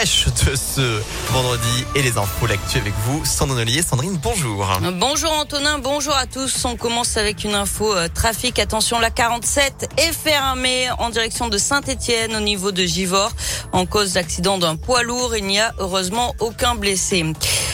[0.00, 1.00] fraîche de ce
[1.32, 3.82] vendredi et les infos, l'actu avec vous, Sandrine Ollier.
[3.82, 4.66] Sandrine, bonjour.
[4.94, 6.64] Bonjour Antonin, bonjour à tous.
[6.64, 8.58] On commence avec une info euh, trafic.
[8.58, 13.32] Attention, la 47 est fermée en direction de Saint-Etienne au niveau de Givors.
[13.72, 17.24] En cause d'accident d'un poids lourd, il n'y a heureusement aucun blessé.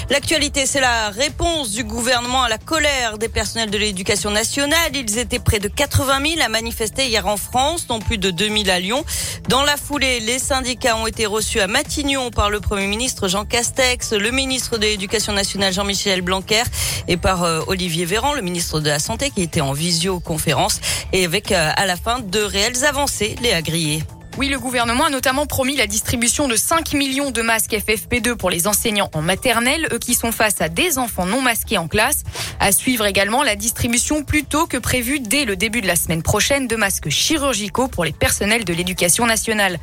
[0.09, 4.95] L'actualité, c'est la réponse du gouvernement à la colère des personnels de l'éducation nationale.
[4.95, 8.49] Ils étaient près de 80 000 à manifester hier en France, dont plus de 2
[8.49, 9.05] 000 à Lyon.
[9.49, 13.45] Dans la foulée, les syndicats ont été reçus à Matignon par le Premier ministre Jean
[13.45, 16.65] Castex, le ministre de l'Éducation nationale Jean-Michel Blanquer
[17.07, 20.81] et par euh, Olivier Véran, le ministre de la Santé qui était en visioconférence
[21.13, 24.03] et avec euh, à la fin de réelles avancées, les agriers.
[24.39, 28.51] Oui, le gouvernement a notamment promis la distribution de 5 millions de masques FFP2 pour
[28.51, 32.25] les enseignants en maternelle, eux qui sont face à des enfants non masqués en classe.
[32.59, 36.23] À suivre également la distribution plus tôt que prévu dès le début de la semaine
[36.23, 39.79] prochaine de masques chirurgicaux pour les personnels de l'éducation nationale.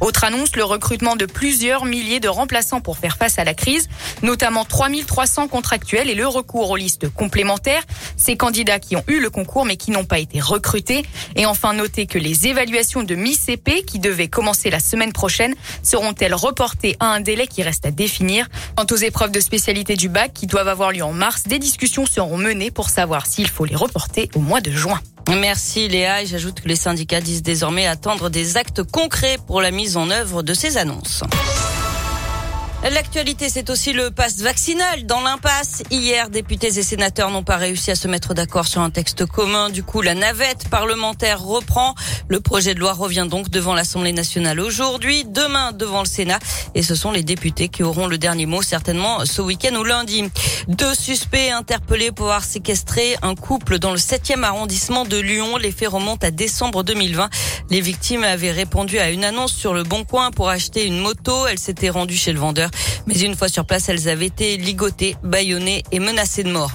[0.00, 3.88] Autre annonce, le recrutement de plusieurs milliers de remplaçants pour faire face à la crise,
[4.22, 7.82] notamment 3300 contractuels et le recours aux listes complémentaires.
[8.16, 11.04] Ces candidats qui ont eu le concours mais qui n'ont pas été recrutés.
[11.36, 16.34] Et enfin, notez que les évaluations de mi-CP qui devaient commencer la semaine prochaine seront-elles
[16.34, 18.48] reportées à un délai qui reste à définir?
[18.76, 22.06] Quant aux épreuves de spécialité du bac qui doivent avoir lieu en mars, des discussions
[22.14, 25.00] seront menées pour savoir s'il faut les reporter au mois de juin.
[25.28, 29.72] Merci Léa et j'ajoute que les syndicats disent désormais attendre des actes concrets pour la
[29.72, 31.24] mise en œuvre de ces annonces.
[32.90, 35.82] L'actualité, c'est aussi le passe vaccinal dans l'impasse.
[35.90, 39.70] Hier, députés et sénateurs n'ont pas réussi à se mettre d'accord sur un texte commun.
[39.70, 41.94] Du coup, la navette parlementaire reprend.
[42.28, 46.38] Le projet de loi revient donc devant l'Assemblée nationale aujourd'hui, demain devant le Sénat.
[46.74, 50.24] Et ce sont les députés qui auront le dernier mot certainement ce week-end ou lundi.
[50.68, 55.56] Deux suspects interpellés pour avoir séquestré un couple dans le 7e arrondissement de Lyon.
[55.56, 57.30] Les faits remontent à décembre 2020.
[57.70, 61.46] Les victimes avaient répondu à une annonce sur le Bon Coin pour acheter une moto.
[61.46, 62.70] Elles s'étaient rendues chez le vendeur.
[63.06, 66.72] Mais une fois sur place, elles avaient été ligotées, bâillonnées et menacées de mort.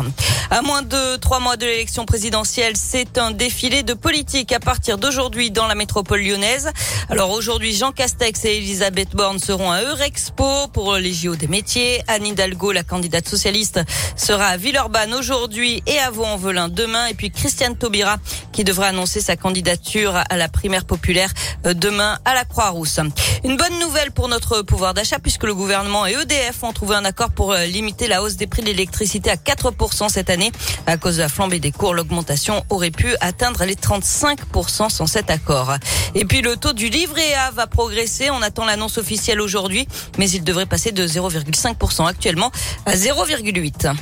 [0.52, 4.98] À moins de trois mois de l'élection présidentielle, c'est un défilé de politique à partir
[4.98, 6.71] d'aujourd'hui dans la métropole lyonnaise.
[7.09, 12.02] Alors aujourd'hui, Jean Castex et Elisabeth Borne seront à Eurexpo pour les JO des métiers.
[12.08, 13.80] Anne Hidalgo, la candidate socialiste,
[14.15, 17.08] sera à Villeurbanne aujourd'hui et à Vaux-en-Velin demain.
[17.08, 18.17] Et puis Christiane Taubira
[18.59, 21.31] qui devrait annoncer sa candidature à la primaire populaire
[21.65, 22.99] euh, demain à la Croix-Rousse.
[23.45, 27.05] Une bonne nouvelle pour notre pouvoir d'achat puisque le gouvernement et EDF ont trouvé un
[27.05, 30.52] accord pour euh, limiter la hausse des prix de l'électricité à 4% cette année.
[30.87, 35.30] À cause de la flambée des cours, l'augmentation aurait pu atteindre les 35% sans cet
[35.30, 35.76] accord.
[36.14, 38.30] Et puis le taux du livret A va progresser.
[38.30, 39.87] On attend l'annonce officielle aujourd'hui,
[40.17, 42.52] mais il devrait passer de 0,5% actuellement
[42.86, 43.95] à 0,8%.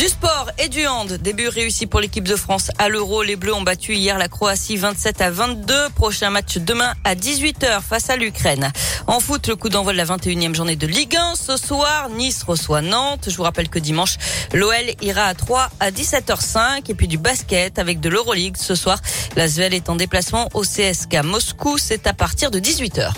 [0.00, 1.12] Du sport et du hand.
[1.12, 3.22] Début réussi pour l'équipe de France à l'Euro.
[3.22, 5.90] Les Bleus ont battu hier la Croatie 27 à 22.
[5.94, 8.72] Prochain match demain à 18h face à l'Ukraine.
[9.06, 11.34] En foot, le coup d'envoi de la 21e journée de Ligue 1.
[11.34, 13.26] Ce soir, Nice reçoit Nantes.
[13.28, 14.16] Je vous rappelle que dimanche,
[14.54, 14.72] l'OL
[15.02, 16.90] ira à 3 à 17h05.
[16.90, 18.56] Et puis du basket avec de l'Euroleague.
[18.56, 19.02] Ce soir,
[19.36, 21.76] la Svel est en déplacement au CSK Moscou.
[21.76, 23.12] C'est à partir de 18h.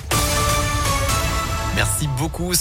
[1.77, 2.55] Merci beaucoup.